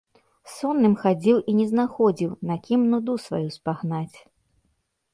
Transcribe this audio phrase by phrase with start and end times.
[0.53, 4.17] Сонным хадзіў і не знаходзіў, на кім нуду сваю спагнаць.